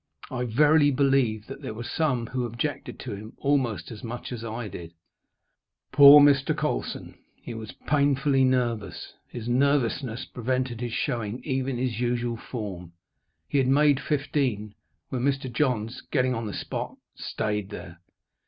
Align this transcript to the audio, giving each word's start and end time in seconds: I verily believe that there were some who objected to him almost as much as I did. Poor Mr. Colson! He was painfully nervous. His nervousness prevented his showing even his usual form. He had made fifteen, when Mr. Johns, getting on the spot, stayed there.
I 0.31 0.45
verily 0.45 0.89
believe 0.89 1.45
that 1.45 1.61
there 1.61 1.75
were 1.75 1.83
some 1.83 2.25
who 2.25 2.43
objected 2.43 2.97
to 3.01 3.13
him 3.13 3.33
almost 3.37 3.91
as 3.91 4.03
much 4.03 4.31
as 4.31 4.43
I 4.43 4.67
did. 4.67 4.95
Poor 5.91 6.19
Mr. 6.19 6.57
Colson! 6.57 7.13
He 7.39 7.53
was 7.53 7.73
painfully 7.85 8.43
nervous. 8.43 9.13
His 9.27 9.47
nervousness 9.47 10.25
prevented 10.25 10.81
his 10.81 10.91
showing 10.93 11.43
even 11.43 11.77
his 11.77 11.99
usual 11.99 12.37
form. 12.37 12.93
He 13.47 13.59
had 13.59 13.67
made 13.67 13.99
fifteen, 13.99 14.73
when 15.09 15.21
Mr. 15.23 15.53
Johns, 15.53 16.01
getting 16.09 16.33
on 16.33 16.47
the 16.47 16.53
spot, 16.55 16.97
stayed 17.15 17.69
there. 17.69 17.99